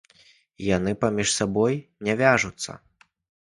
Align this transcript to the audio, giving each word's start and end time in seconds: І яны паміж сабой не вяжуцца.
І 0.29 0.63
яны 0.77 0.93
паміж 1.03 1.35
сабой 1.35 1.79
не 2.09 2.17
вяжуцца. 2.25 2.71